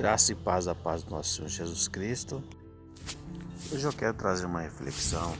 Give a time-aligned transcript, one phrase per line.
[0.00, 2.42] Graça e paz da paz do nosso Senhor Jesus Cristo.
[3.70, 5.36] Hoje eu quero trazer uma reflexão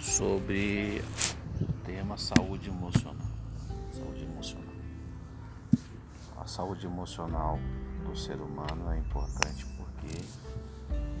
[0.00, 1.04] sobre
[1.60, 3.28] o tema saúde emocional.
[3.92, 4.74] Saúde emocional.
[6.38, 7.58] A saúde emocional
[8.06, 10.24] do ser humano é importante porque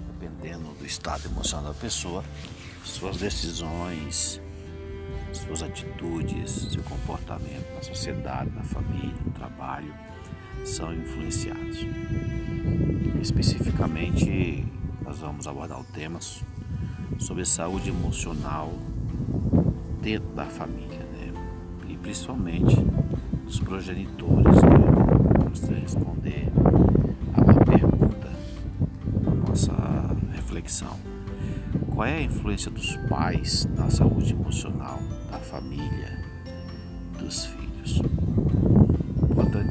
[0.06, 2.24] dependendo do estado emocional da pessoa,
[2.86, 4.40] suas decisões,
[5.30, 9.94] suas atitudes, seu comportamento na sociedade, na família, no trabalho
[10.64, 11.86] são influenciados.
[13.20, 14.64] Especificamente,
[15.04, 16.20] nós vamos abordar o tema
[17.18, 18.72] sobre saúde emocional
[20.02, 21.32] dentro da família, né?
[21.88, 22.76] E principalmente
[23.46, 24.62] os progenitores.
[24.62, 24.70] Né?
[25.38, 26.48] Vamos responder
[27.34, 28.30] a uma pergunta
[29.48, 29.72] nossa
[30.32, 30.98] reflexão.
[31.94, 34.98] Qual é a influência dos pais na saúde emocional
[35.30, 36.18] da família,
[37.18, 37.63] dos filhos?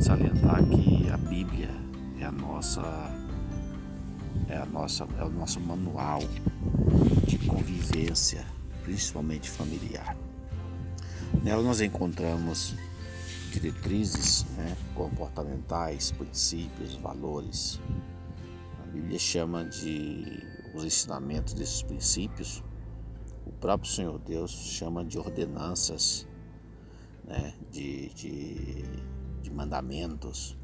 [0.03, 1.69] Salientar que a Bíblia
[2.19, 2.81] é a nossa
[4.49, 6.19] é a nossa é o nosso manual
[7.25, 8.45] de convivência,
[8.83, 10.17] principalmente familiar.
[11.41, 12.75] Nela nós encontramos
[13.53, 17.79] diretrizes né, comportamentais, princípios, valores.
[18.83, 20.43] A Bíblia chama de
[20.75, 22.61] os ensinamentos desses princípios,
[23.45, 26.27] o próprio Senhor Deus chama de ordenanças,
[27.23, 28.83] né, de, de,
[29.43, 30.57] de mandamentos.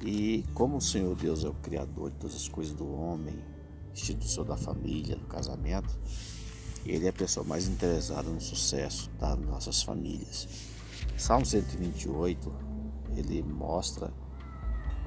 [0.00, 3.38] E como o Senhor Deus é o Criador de todas as coisas do homem,
[3.92, 5.96] instituição da família, do casamento,
[6.86, 10.48] ele é a pessoa mais interessada no sucesso das nossas famílias.
[11.16, 12.52] Salmo 128,
[13.16, 14.12] ele mostra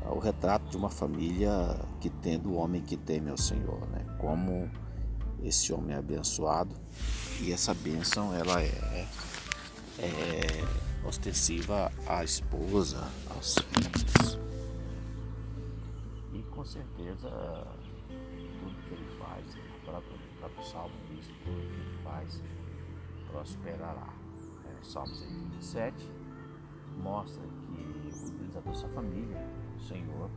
[0.06, 4.06] o retrato de uma família que tem do homem que teme ao Senhor, né?
[4.20, 4.70] Como
[5.42, 6.76] esse homem é abençoado
[7.40, 9.08] e essa bênção ela é,
[10.00, 14.40] é ostensiva à esposa, aos filhos.
[16.34, 17.30] E com certeza
[18.60, 22.42] tudo que ele faz, o próprio, o próprio Salmo diz, tudo que ele faz
[23.32, 24.14] prosperará.
[24.66, 26.10] É, Salmo 127
[26.98, 29.38] mostra que o utilizador da sua família
[29.76, 30.30] o Senhor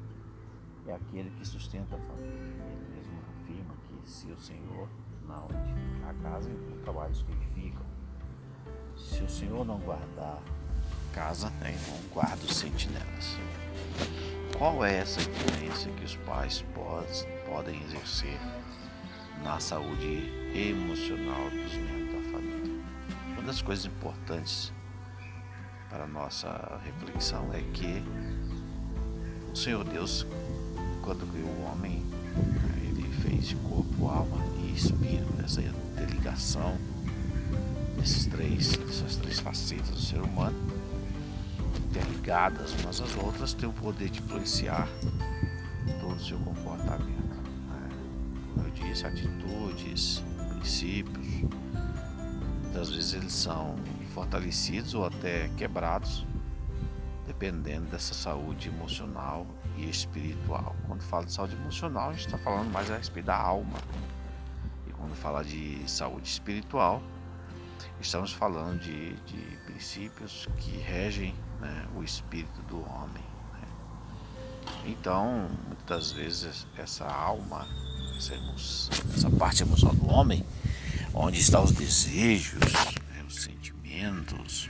[0.87, 2.33] é aquele que sustenta a família.
[2.33, 4.89] Ele mesmo afirma que se o Senhor
[5.27, 7.94] não edificar a casa, então trabalhos que edificam.
[8.97, 10.43] Se o Senhor não guardar
[11.13, 13.37] casa, não guarda os sentinelas.
[14.59, 16.65] Qual é essa influência que os pais
[17.47, 18.39] podem exercer
[19.43, 22.83] na saúde emocional dos membros da família?
[23.33, 24.73] Uma das coisas importantes
[25.89, 28.03] para a nossa reflexão é que
[29.53, 30.27] o Senhor Deus,
[31.03, 32.05] quando criou o homem,
[32.83, 36.77] ele fez corpo, alma e espírito, essa interligação
[37.97, 40.57] desses três, dessas três facetas do ser humano,
[41.91, 44.89] interligadas umas às outras, tem o poder de influenciar
[46.01, 47.35] todo o seu comportamento.
[47.69, 47.89] Né?
[48.55, 51.27] Como eu disse, atitudes, princípios,
[52.63, 53.77] muitas vezes eles são
[54.13, 56.25] fortalecidos ou até quebrados
[57.27, 59.47] dependendo dessa saúde emocional
[59.77, 60.77] e espiritual.
[60.87, 63.79] Quando fala de saúde emocional, a gente está falando mais a respeito da alma.
[64.87, 67.03] E quando fala de saúde espiritual,
[68.05, 73.25] estamos falando de, de princípios que regem né, o espírito do homem.
[73.53, 73.69] Né?
[74.87, 77.67] Então, muitas vezes, essa alma,
[78.17, 80.45] essa, emoção, essa parte emocional do homem,
[81.15, 84.69] onde estão os desejos, né, os sentimentos,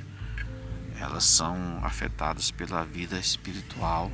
[0.99, 4.11] elas são afetadas pela vida espiritual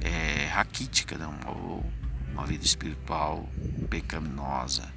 [0.00, 1.26] é, raquítica, né?
[1.46, 1.84] ou
[2.32, 3.48] uma vida espiritual
[3.88, 4.93] pecaminosa.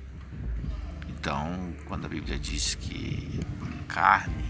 [1.27, 4.49] Então, quando a Bíblia diz que a carne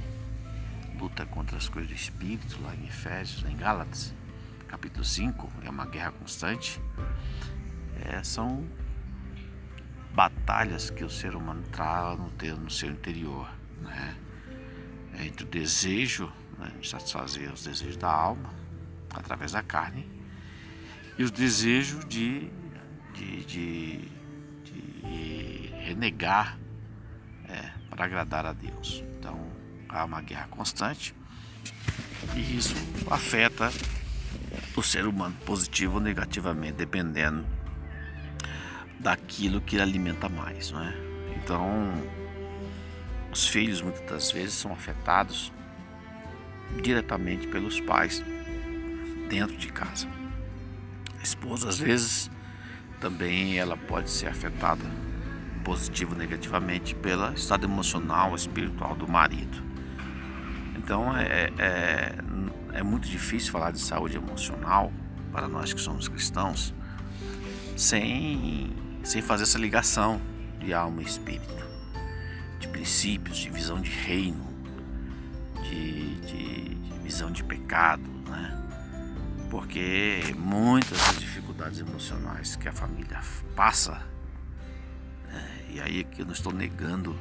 [1.00, 4.14] luta contra as coisas do espírito, lá em Efésios, em Gálatas,
[4.68, 6.80] capítulo 5, é uma guerra constante,
[8.06, 8.64] é, são
[10.14, 13.50] batalhas que o ser humano trava no, no seu interior,
[13.82, 14.16] né?
[15.26, 18.54] entre o desejo né, de satisfazer os desejos da alma
[19.16, 20.08] através da carne
[21.18, 22.52] e os desejos de,
[23.16, 24.12] de, de,
[24.64, 26.60] de renegar
[27.50, 29.04] é, para agradar a Deus.
[29.20, 29.40] Então
[29.90, 31.14] há uma guerra constante
[32.36, 32.76] e isso
[33.10, 33.72] afeta
[34.76, 37.46] o ser humano positivo ou negativamente, dependendo
[39.00, 40.94] daquilo que ele alimenta mais, não é?
[41.36, 41.94] Então
[43.32, 45.52] os filhos muitas das vezes são afetados
[46.82, 48.24] diretamente pelos pais
[49.30, 50.08] dentro de casa.
[51.20, 52.30] A esposa às vezes
[53.00, 54.84] também ela pode ser afetada
[55.68, 59.62] positivo ou negativamente pelo estado emocional, espiritual do marido.
[60.78, 62.16] Então é, é,
[62.72, 64.94] é muito difícil falar de saúde emocional
[65.30, 66.74] para nós que somos cristãos,
[67.76, 68.74] sem,
[69.04, 70.22] sem fazer essa ligação
[70.58, 71.66] de alma e espírito,
[72.62, 74.48] de princípios, de visão de reino,
[75.64, 78.58] de, de, de visão de pecado, né?
[79.50, 83.20] Porque muitas das dificuldades emocionais que a família
[83.54, 84.17] passa?
[85.70, 87.18] E aí que eu não estou negando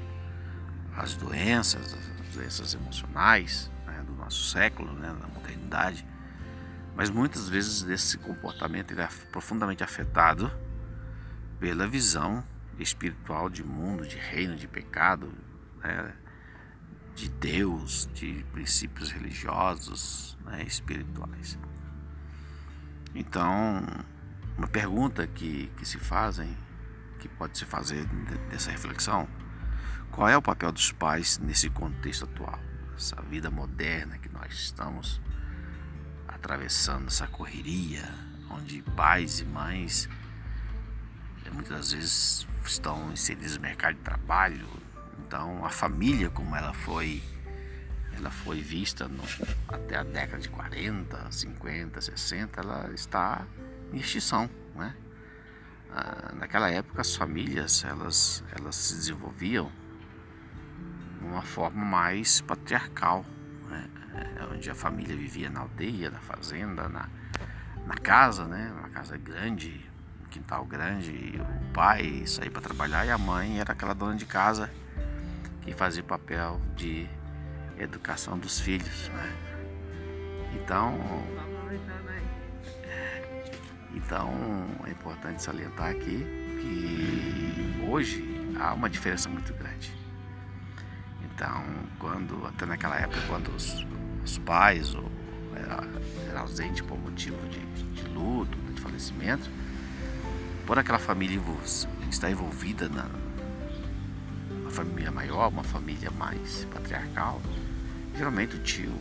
[0.96, 4.02] as doenças, as doenças emocionais né?
[4.06, 5.14] do nosso século, né?
[5.20, 6.06] da modernidade,
[6.94, 10.50] mas muitas vezes esse comportamento ele é profundamente afetado
[11.60, 12.42] pela visão
[12.78, 15.32] espiritual de mundo, de reino, de pecado,
[15.82, 16.14] né?
[17.14, 20.62] de Deus, de princípios religiosos, né?
[20.62, 21.58] espirituais.
[23.14, 23.82] Então,
[24.56, 26.54] uma pergunta que, que se fazem,
[27.18, 28.04] que pode se fazer
[28.50, 29.28] dessa reflexão,
[30.10, 32.58] qual é o papel dos pais nesse contexto atual,
[32.96, 35.20] essa vida moderna que nós estamos
[36.26, 38.02] atravessando essa correria,
[38.50, 40.08] onde pais e mães
[41.44, 44.66] eh, muitas vezes estão inseridos no mercado de trabalho.
[45.18, 47.22] Então a família como ela foi
[48.16, 49.22] ela foi vista no,
[49.68, 53.46] até a década de 40, 50, 60, ela está
[53.92, 54.96] em extinção, né?
[55.98, 59.72] Ah, naquela época as famílias elas, elas se desenvolviam
[61.18, 63.24] de uma forma mais patriarcal,
[63.70, 63.88] né?
[64.14, 67.08] É, onde a família vivia na aldeia, na fazenda, na,
[67.86, 68.70] na casa, né?
[68.78, 69.90] Uma casa grande,
[70.22, 74.26] um quintal grande, o pai saía para trabalhar e a mãe era aquela dona de
[74.26, 74.70] casa
[75.62, 77.08] que fazia o papel de
[77.78, 79.32] educação dos filhos, né?
[80.52, 80.94] Então,
[83.96, 84.30] então
[84.86, 86.24] é importante salientar aqui
[86.60, 89.92] que hoje há uma diferença muito grande.
[91.24, 91.64] Então,
[91.98, 93.86] quando até naquela época, quando os,
[94.22, 95.10] os pais ou
[95.54, 95.82] era,
[96.28, 99.50] era ausente por motivo de, de luto, de falecimento,
[100.66, 101.40] por aquela família
[102.10, 103.06] estar envolvida na
[104.50, 107.40] uma família maior, uma família mais patriarcal,
[108.16, 108.92] geralmente o tio,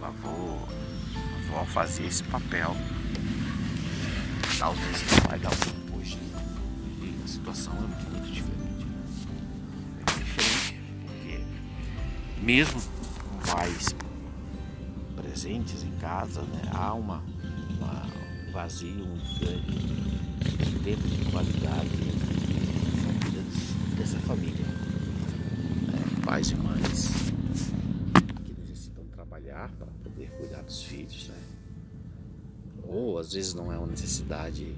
[0.00, 0.58] o avô,
[1.16, 2.76] a avó fazia esse papel
[4.58, 6.18] da ausência do pai, da ausência hoje.
[7.24, 8.86] A situação é muito, muito diferente.
[8.86, 9.02] Né?
[10.00, 11.44] É diferente, porque
[12.42, 13.94] mesmo com pais
[15.14, 17.22] presentes em casa, né, há uma,
[17.76, 18.06] uma,
[18.48, 21.90] um vazio muito grande de tempo de qualidade
[23.96, 24.64] dessa família.
[25.92, 27.10] É, pais e mães
[28.44, 31.55] que necessitam trabalhar para poder cuidar dos filhos, né?
[32.88, 34.74] Ou às vezes não é uma necessidade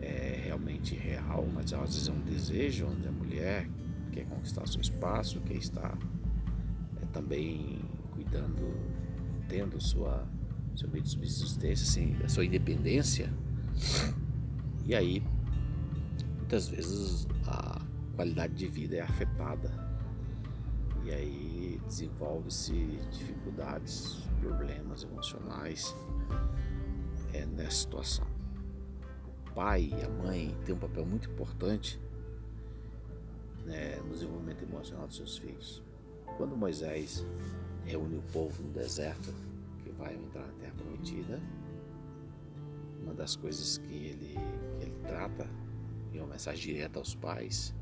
[0.00, 3.68] é, realmente real, mas às vezes é um desejo onde a mulher
[4.12, 5.96] quer conquistar seu espaço, quer estar
[7.02, 7.78] é, também
[8.12, 8.74] cuidando
[9.48, 10.26] tendo sua,
[10.74, 13.32] seu meio de subsistência, assim, a sua independência,
[14.84, 15.22] e aí
[16.38, 17.80] muitas vezes a
[18.14, 19.70] qualidade de vida é afetada.
[21.04, 22.72] E aí desenvolve-se
[23.12, 25.94] dificuldades, problemas emocionais
[27.32, 28.26] é, nessa situação.
[29.46, 32.00] O pai e a mãe têm um papel muito importante
[33.64, 35.82] né, no desenvolvimento emocional dos seus filhos.
[36.36, 37.24] Quando Moisés
[37.86, 39.32] reúne o povo no deserto
[39.82, 41.40] que vai entrar na terra prometida.
[43.02, 44.34] Uma das coisas que ele,
[44.78, 45.48] que ele trata
[46.12, 47.72] em uma mensagem direta aos pais,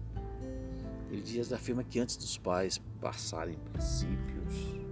[1.11, 4.84] ele diz, afirma que antes dos pais passarem princípios,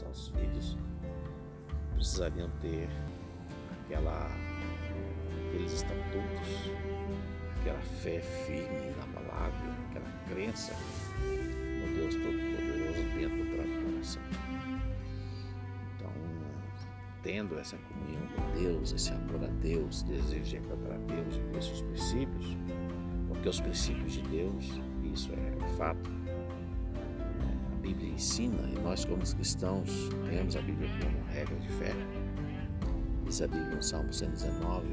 [0.00, 0.78] aos filhos,
[1.94, 2.88] precisariam ter
[3.84, 4.30] aquela,
[5.46, 6.70] aqueles estatutos,
[7.60, 10.72] aquela fé firme na palavra, aquela crença
[11.20, 14.22] no Deus Todo-Poderoso dentro do próprio coração.
[15.96, 16.12] Então,
[17.22, 21.82] tendo essa comunhão com Deus, esse amor a Deus, desejo de a Deus e os
[21.82, 22.56] princípios,
[23.28, 26.21] porque os princípios de Deus, isso é fato,
[27.82, 29.90] Bíblia ensina e nós, como cristãos,
[30.30, 31.92] temos a Bíblia como regra de fé.
[33.24, 34.86] Diz a Bíblia no Salmo 119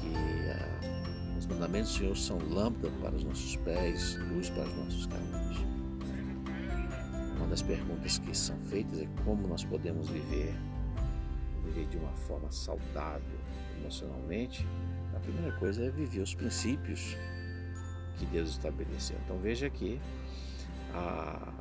[0.00, 4.76] que ah, os mandamentos do Senhor são lâmpada para os nossos pés, luz para os
[4.76, 5.64] nossos caminhos
[7.54, 10.52] das perguntas que são feitas é como nós podemos viver,
[11.64, 13.38] viver de uma forma saudável
[13.78, 14.66] emocionalmente.
[15.14, 17.16] A primeira coisa é viver os princípios
[18.18, 19.16] que Deus estabeleceu.
[19.24, 20.00] Então veja que
[20.94, 21.52] a,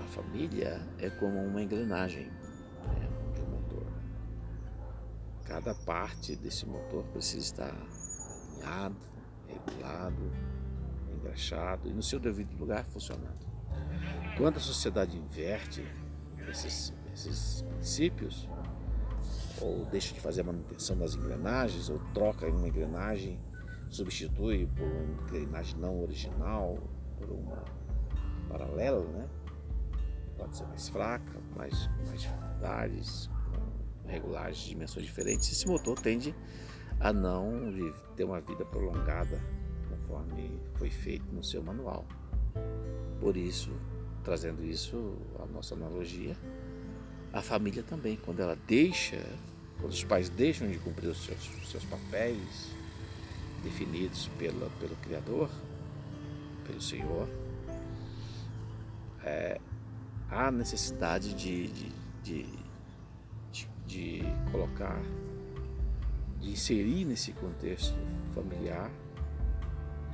[0.00, 3.86] a família é como uma engrenagem né, de motor.
[5.44, 7.74] Cada parte desse motor precisa estar
[8.62, 8.96] alinhado,
[9.46, 10.32] regulado,
[11.12, 13.46] engraxado e no seu devido lugar funcionando.
[14.36, 15.84] Quando a sociedade inverte
[16.48, 18.48] esses, esses princípios,
[19.60, 23.40] ou deixa de fazer a manutenção das engrenagens, ou troca uma engrenagem,
[23.90, 26.78] substitui por uma engrenagem não original,
[27.16, 27.64] por uma
[28.48, 29.28] paralela, né?
[30.36, 33.30] Pode ser mais fraca, mais, mais dificuldades,
[34.04, 35.50] com regulagens de dimensões diferentes.
[35.50, 36.34] Esse motor tende
[37.00, 37.72] a não
[38.16, 39.40] ter uma vida prolongada
[39.88, 42.06] conforme foi feito no seu manual.
[43.20, 43.70] Por isso,
[44.24, 46.36] trazendo isso à nossa analogia,
[47.32, 49.22] a família também, quando ela deixa,
[49.78, 52.72] quando os pais deixam de cumprir os seus, seus papéis
[53.62, 55.50] definidos pela, pelo Criador,
[56.66, 57.28] pelo Senhor,
[59.28, 59.60] é,
[60.30, 61.68] há necessidade de,
[62.22, 62.46] de,
[63.52, 65.00] de, de, colocar,
[66.40, 67.96] de inserir nesse contexto
[68.34, 68.90] familiar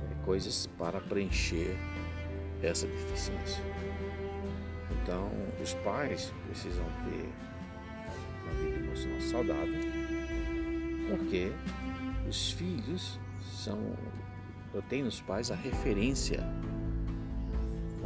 [0.01, 1.77] é, coisas para preencher
[2.61, 3.63] essa deficiência.
[5.01, 5.29] Então,
[5.61, 7.29] os pais precisam ter
[8.43, 9.81] uma vida emocional saudável,
[11.09, 11.51] porque
[12.27, 13.79] os filhos são,
[14.73, 16.39] eu tenho nos pais a referência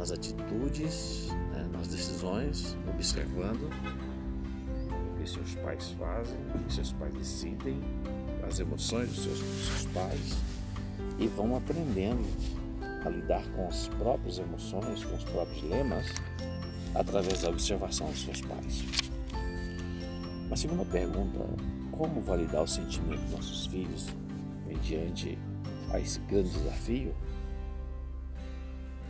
[0.00, 3.68] nas atitudes, né, nas decisões, observando
[4.88, 7.78] o que seus pais fazem, o que seus pais decidem,
[8.48, 10.36] as emoções dos seus, dos seus pais
[11.18, 12.26] e vão aprendendo
[13.04, 16.06] a lidar com as próprias emoções, com os próprios lemas,
[16.94, 18.82] através da observação dos seus pais.
[20.50, 21.38] A segunda pergunta:
[21.92, 24.06] como validar o sentimento dos nossos filhos
[24.66, 25.38] mediante
[25.92, 27.14] a esse grande desafio?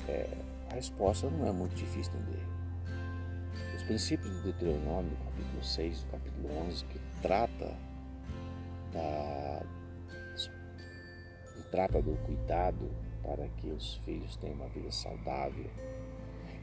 [0.09, 2.47] É, a resposta não é muito difícil de entender.
[3.77, 7.77] Os princípios do Deuteronômio, capítulo 6, capítulo 11, que trata
[8.93, 9.62] da,
[11.71, 12.91] trata do cuidado
[13.23, 15.71] para que os filhos tenham uma vida saudável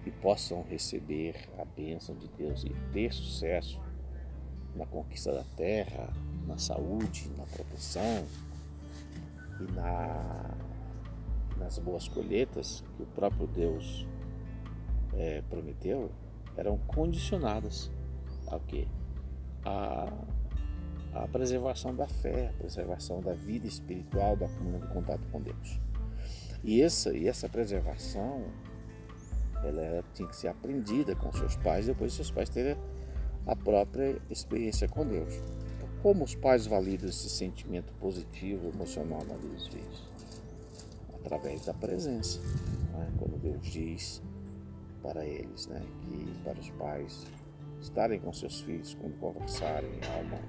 [0.06, 3.80] e possam receber a bênção de Deus e ter sucesso
[4.76, 6.14] na conquista da terra,
[6.46, 8.26] na saúde, na proteção
[9.60, 10.56] e na,
[11.60, 14.08] nas boas colheitas que o próprio Deus
[15.14, 16.12] é, prometeu,
[16.56, 17.92] eram condicionadas
[18.48, 18.88] ao que?
[19.66, 20.12] A
[21.14, 25.80] a preservação da fé, a preservação da vida espiritual, da comunhão de contato com Deus.
[26.64, 28.46] E essa, e essa preservação,
[29.64, 32.78] ela tinha que ser aprendida com seus pais, depois seus pais terem
[33.46, 35.34] a própria experiência com Deus.
[36.02, 40.17] Como os pais validam esse sentimento positivo, emocional na vida dos filhos?
[41.28, 42.40] Através da presença.
[42.94, 43.12] Né?
[43.20, 44.24] Quando Deus diz
[45.04, 47.28] para eles, né, que para os pais
[47.82, 50.40] estarem com seus filhos quando conversarem, alma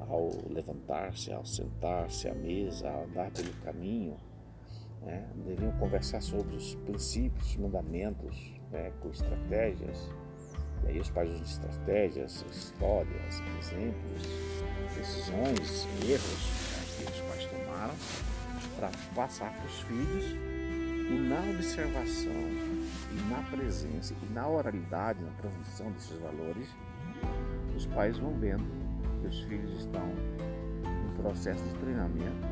[0.00, 4.16] ao levantar-se, ao sentar-se à mesa, ao andar pelo caminho,
[5.02, 5.28] né?
[5.44, 8.92] deviam conversar sobre os princípios, os mandamentos, né?
[9.02, 10.10] com estratégias.
[10.84, 14.22] E aí os pais usam estratégias, histórias, exemplos,
[14.96, 16.73] decisões, erros
[19.14, 20.24] passar para os filhos
[21.10, 26.68] e na observação e na presença e na oralidade, na transmissão desses valores,
[27.76, 28.64] os pais vão vendo
[29.20, 30.08] que os filhos estão
[30.84, 32.46] em processo de treinamento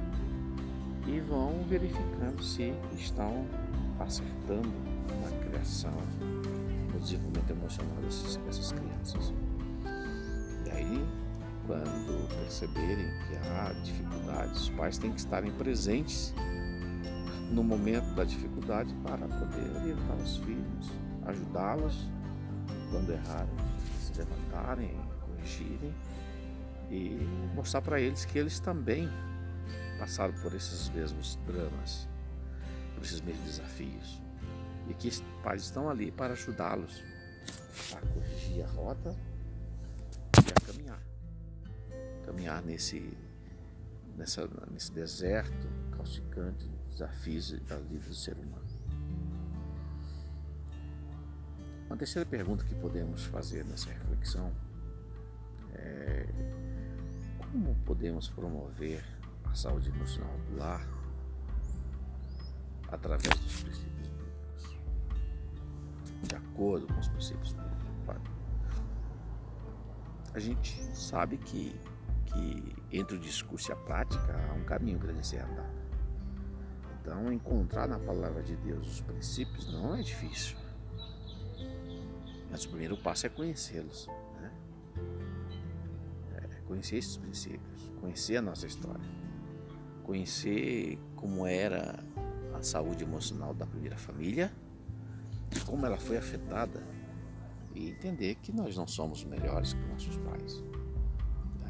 [1.06, 3.44] e vão verificando se estão
[3.98, 4.72] acertando
[5.20, 5.96] na criação,
[6.92, 9.32] no desenvolvimento emocional dessas crianças.
[10.66, 11.21] E aí,
[11.66, 16.34] quando perceberem que há dificuldades, os pais têm que estarem presentes
[17.50, 20.90] no momento da dificuldade para poder orientar os filhos,
[21.26, 22.10] ajudá-los
[22.90, 23.54] quando errarem,
[24.00, 25.94] se levantarem, corrigirem
[26.90, 27.18] e
[27.54, 29.08] mostrar para eles que eles também
[29.98, 32.08] passaram por esses mesmos dramas,
[32.94, 34.22] por esses mesmos desafios
[34.88, 37.02] e que os pais estão ali para ajudá-los
[37.94, 39.16] a corrigir a rota
[42.52, 43.16] caminhar nesse
[44.16, 48.66] nessa, nesse deserto causticante, desafios da vida do ser humano.
[51.86, 54.52] Uma terceira pergunta que podemos fazer nessa reflexão
[55.74, 56.26] é
[57.38, 59.02] como podemos promover
[59.44, 60.86] a saúde emocional do lar
[62.88, 64.76] através dos princípios bíblicos?
[66.22, 67.82] De acordo com os princípios bíblicos.
[70.34, 71.78] A gente sabe que,
[72.32, 75.82] que entre o discurso e a prática há um caminho grande a ser andado.
[77.00, 80.56] Então, encontrar na palavra de Deus os princípios não é difícil.
[82.50, 84.08] Mas o primeiro passo é conhecê-los
[86.72, 89.04] conhecer esses princípios, conhecer a nossa história,
[90.02, 92.02] conhecer como era
[92.54, 94.50] a saúde emocional da primeira família,
[95.66, 96.82] como ela foi afetada
[97.74, 100.64] e entender que nós não somos melhores que nossos pais.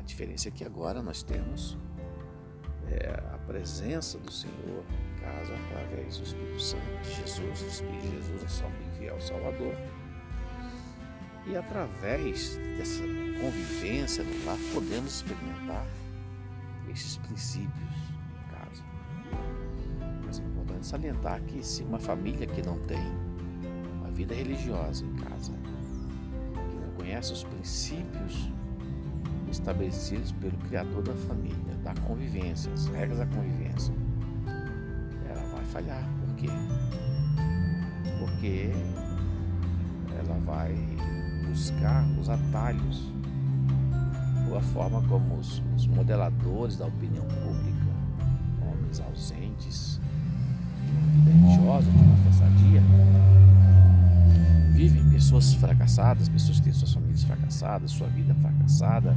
[0.02, 1.78] A diferença é que agora nós temos
[2.88, 8.02] é, a presença do Senhor em casa através do Espírito Santo de Jesus, do Espírito
[8.02, 9.76] de Jesus, nosso amigo fiel Salvador.
[11.46, 13.02] E através dessa
[13.40, 15.86] convivência no lar, podemos experimentar
[16.90, 18.82] esses princípios em casa.
[20.26, 23.06] Mas é importante salientar que se uma família que não tem
[24.00, 28.50] uma vida religiosa em casa, que não conhece os princípios
[29.52, 33.94] estabelecidos pelo Criador da família, da convivência, as regras da convivência,
[35.28, 36.02] ela vai falhar.
[36.20, 36.48] Por quê?
[38.18, 38.70] Porque
[40.18, 40.74] ela vai
[41.48, 43.12] buscar os atalhos
[44.48, 47.92] ou a forma como os, os modeladores da opinião pública,
[48.62, 50.00] homens ausentes,
[50.84, 52.82] de uma vida religiosa, de uma fé sadia,
[54.72, 59.16] vivem pessoas fracassadas, pessoas que têm suas famílias fracassadas, sua vida fracassada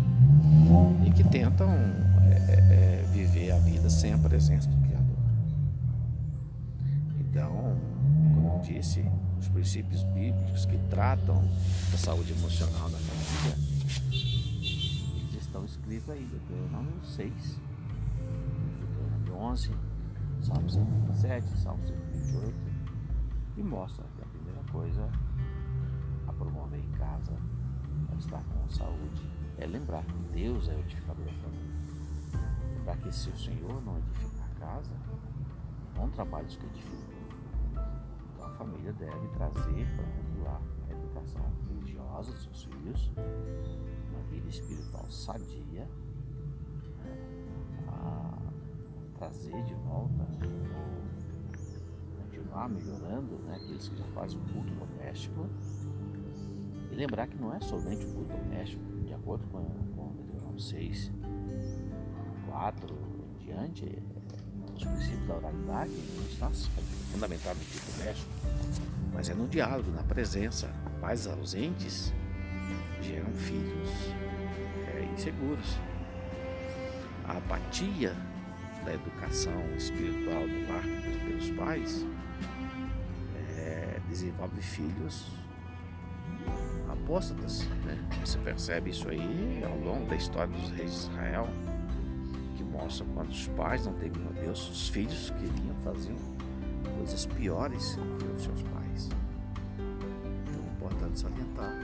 [1.05, 5.17] e que tentam é, é, é, viver a vida sem a presença do Criador.
[7.19, 7.77] Então,
[8.33, 9.05] como eu disse,
[9.39, 11.43] os princípios bíblicos que tratam
[11.91, 13.57] da saúde emocional da família,
[14.09, 17.59] eles estão escritos aí, Deuteronômio 6,
[18.79, 19.71] Deuteronômio 11,
[20.41, 22.55] Salmo 127, Salmo 128,
[23.57, 25.09] e mostra que a primeira coisa
[26.27, 27.33] a promover em casa,
[28.07, 29.21] para estar com saúde,
[29.57, 31.75] é lembrar que Deus é o edificador da família.
[32.77, 34.91] Lembrar que se o Senhor não edificar a casa,
[35.95, 37.15] não trabalha os que edificam.
[38.33, 43.11] Então a família deve trazer para o lar a educação religiosa dos seus filhos,
[44.11, 45.87] uma vida espiritual sadia,
[47.87, 48.37] a
[49.17, 50.25] trazer de volta,
[52.17, 53.55] continuar melhorando né?
[53.55, 55.47] aqueles que já fazem o culto doméstico.
[56.95, 58.81] E lembrar que não é somente o culto doméstico,
[59.25, 61.11] acordo com, com Deuteronômio 6,
[62.47, 62.97] 4
[63.39, 63.99] diante, é,
[64.75, 66.49] os princípios da oralidade, não está
[67.11, 68.31] fundamentado no tipo doméstico,
[69.11, 70.71] mas é no diálogo, na presença.
[71.01, 72.13] Pais ausentes
[73.01, 73.89] geram filhos
[74.93, 75.77] é, inseguros.
[77.27, 78.15] A apatia
[78.85, 80.83] da educação espiritual do lar
[81.25, 82.05] pelos pais
[83.57, 85.31] é, desenvolve filhos
[87.05, 87.63] apóstatas.
[87.85, 87.97] Né?
[88.19, 91.47] Você percebe isso aí ao longo da história dos reis de Israel,
[92.57, 96.15] que mostra quando os pais não temiam a Deus, os filhos queriam fazer
[96.97, 99.09] coisas piores que os seus pais.
[99.77, 101.79] Então é importante salientar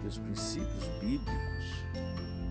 [0.00, 1.84] que os princípios bíblicos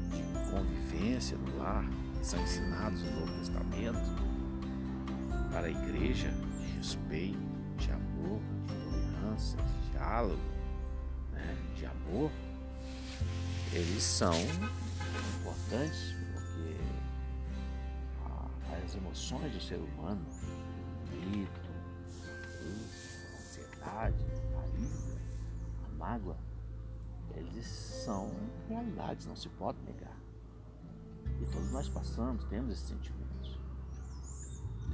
[0.09, 1.85] de convivência no lar
[2.21, 3.99] são ensinados no Novo Testamento
[5.51, 7.39] para a igreja de respeito,
[7.77, 10.58] de amor, de tolerância, de diálogo,
[11.79, 12.29] de amor,
[13.71, 14.33] eles são
[15.39, 16.75] importantes porque
[18.83, 20.25] as emoções do ser humano,
[21.03, 21.61] o grito,
[22.25, 24.25] a ansiedade,
[24.57, 25.21] a ira,
[25.85, 26.37] a mágoa,
[27.33, 28.29] eles são
[28.67, 30.17] realidades, não se pode negar.
[31.41, 33.57] E todos nós passamos, temos esses sentimentos.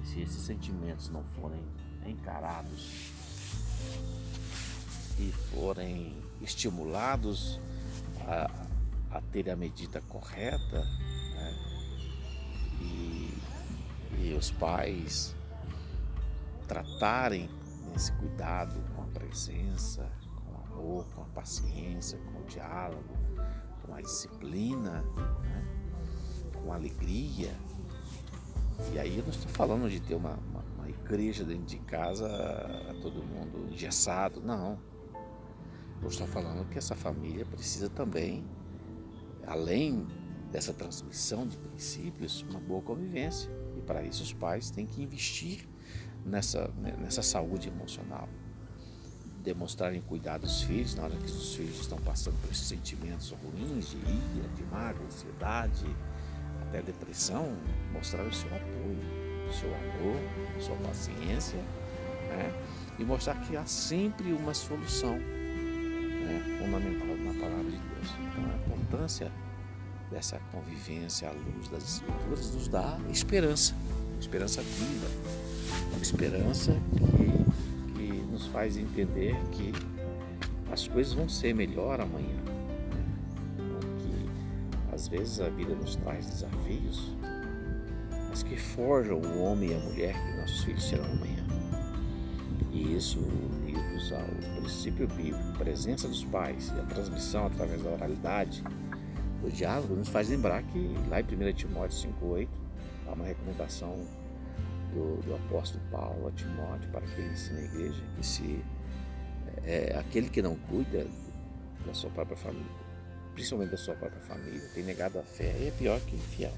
[0.04, 1.64] E se esses sentimentos não forem
[2.06, 3.12] encarados
[5.20, 7.60] e forem estimulados
[8.28, 8.50] a,
[9.18, 10.84] a ter a medida correta
[11.34, 11.54] né?
[12.82, 13.38] e,
[14.20, 15.36] e os pais
[16.68, 17.50] tratarem
[17.96, 23.16] esse cuidado com a presença, com o amor, com a paciência, com o diálogo,
[23.84, 25.02] com a disciplina,
[25.42, 25.66] né?
[26.54, 27.56] com a alegria.
[28.92, 32.28] E aí eu não estou falando de ter uma, uma, uma igreja dentro de casa,
[33.02, 34.78] todo mundo engessado, não.
[36.02, 38.44] Eu estou falando que essa família precisa também,
[39.46, 40.08] além
[40.52, 43.50] dessa transmissão de princípios, uma boa convivência.
[43.78, 45.68] E para isso os pais têm que investir
[46.26, 48.30] nessa, nessa saúde emocional.
[49.44, 53.90] Demonstrarem cuidar dos filhos na hora que os filhos estão passando por esses sentimentos ruins
[53.90, 55.86] de ira, de mágoa, ansiedade,
[56.62, 57.56] até depressão,
[57.94, 61.60] mostrar o seu apoio, o seu amor, sua paciência,
[62.30, 62.54] né?
[62.98, 65.20] e mostrar que há sempre uma solução
[66.26, 68.14] né, fundamental na palavra de Deus.
[68.20, 69.32] Então, a importância
[70.12, 73.76] dessa convivência à luz das Escrituras nos dá esperança,
[74.20, 75.08] esperança viva,
[76.02, 79.74] esperança que, que nos faz entender que
[80.72, 82.36] as coisas vão ser melhor amanhã.
[82.44, 83.04] Né?
[84.00, 87.12] Que às vezes a vida nos traz desafios,
[88.30, 91.46] mas que forjam o homem e a mulher que nossos filhos serão amanhã.
[92.72, 93.20] E isso,
[93.96, 94.26] bíblicos ao
[94.62, 98.64] princípio bíblico, presença dos pais e a transmissão através da oralidade,
[99.44, 102.48] o diálogo nos faz lembrar que lá em 1 Timóteo 5,8
[103.08, 104.06] há uma recomendação
[104.94, 108.64] do, do, apóstolo Paulo a Timóteo para que ele ensine a igreja que se
[109.64, 111.06] é, aquele que não cuida
[111.86, 112.66] da sua própria família,
[113.34, 116.54] principalmente da sua própria família, tem negado a fé, é pior que infiel.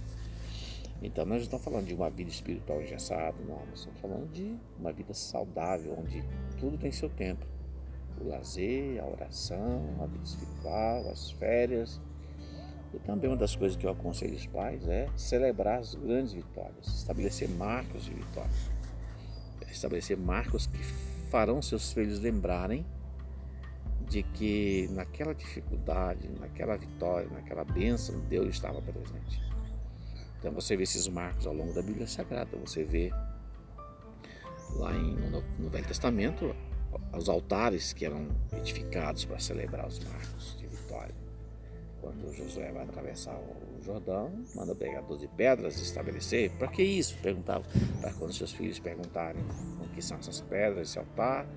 [1.01, 4.55] Então nós não estamos falando de uma vida espiritual engessada, não, nós estamos falando de
[4.79, 6.23] uma vida saudável, onde
[6.59, 7.45] tudo tem seu tempo.
[8.19, 12.01] O lazer, a oração, a vida espiritual, as férias.
[12.93, 16.87] E também uma das coisas que eu aconselho os pais é celebrar as grandes vitórias,
[16.87, 18.49] estabelecer marcos de vitória.
[19.69, 20.81] Estabelecer marcos que
[21.29, 22.83] farão seus filhos lembrarem
[24.09, 29.39] de que naquela dificuldade, naquela vitória, naquela bênção, Deus estava presente.
[30.39, 32.57] Então você vê esses marcos ao longo da Bíblia Sagrada.
[32.57, 33.11] Você vê
[34.75, 36.55] lá em, no, no Velho Testamento
[37.15, 41.15] os altares que eram edificados para celebrar os marcos de vitória.
[42.01, 46.51] Quando Josué vai atravessar o Jordão, manda pegar 12 pedras e estabelecer.
[46.51, 47.17] Para que isso?
[47.21, 47.65] Perguntava.
[47.99, 49.41] Para quando seus filhos perguntarem
[49.81, 51.47] o que são essas pedras, esse altar,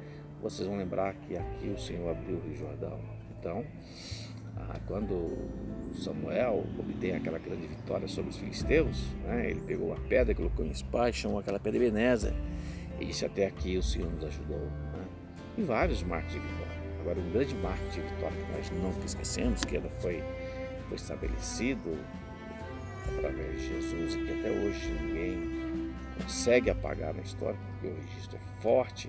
[0.41, 2.99] vocês vão lembrar que aqui o Senhor abriu o Rio Jordão.
[3.39, 3.65] Então,
[4.87, 5.37] quando
[5.95, 10.71] Samuel obtém aquela grande vitória sobre os filisteus, né, ele pegou a pedra, colocou em
[10.71, 12.35] espada, chamou aquela pedra Ebenezer
[13.01, 14.59] e disse até aqui o Senhor nos ajudou.
[14.59, 15.05] Né?
[15.59, 16.81] E vários marcos de vitória.
[17.01, 20.23] Agora, um grande marco de vitória que nós nunca esquecemos, que ela foi,
[20.89, 21.97] foi estabelecido
[23.17, 28.37] através de Jesus e que até hoje ninguém consegue apagar na história, porque o registro
[28.37, 29.09] é forte,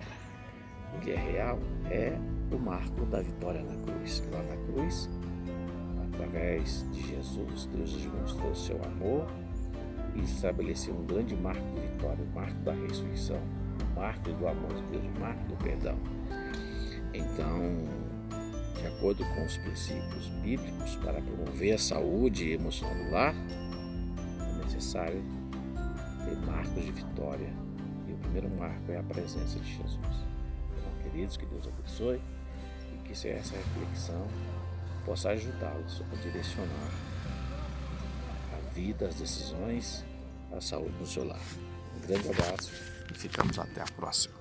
[1.01, 1.59] ele é real,
[1.89, 2.17] é
[2.51, 4.23] o marco da vitória na cruz.
[4.31, 5.09] Lá na cruz,
[6.21, 9.27] através de Jesus, Deus demonstrou seu amor
[10.15, 13.39] e estabeleceu um grande marco de vitória, o marco da ressurreição,
[13.91, 15.97] o marco do amor de Deus, o marco do perdão.
[17.13, 17.59] Então,
[18.79, 25.23] de acordo com os princípios bíblicos, para promover a saúde emocional do lar, é necessário
[26.25, 27.49] ter marcos de vitória.
[28.07, 29.97] E o primeiro marco é a presença de Jesus.
[29.97, 32.21] Então, queridos, que Deus abençoe
[32.93, 34.27] e que essa reflexão
[35.05, 36.91] possa ajudá-los a direcionar
[38.53, 40.03] a vida, as decisões,
[40.51, 41.39] a saúde no seu lar.
[41.95, 42.71] Um grande abraço
[43.11, 44.35] e ficamos até a próxima.